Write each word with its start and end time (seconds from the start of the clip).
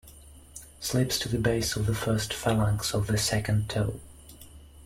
Slips 0.79 1.19
to 1.19 1.29
the 1.29 1.37
base 1.37 1.75
of 1.75 1.85
the 1.85 1.93
first 1.93 2.33
phalanx 2.33 2.95
of 2.95 3.05
the 3.05 3.19
second 3.19 3.69
toe. 3.69 3.99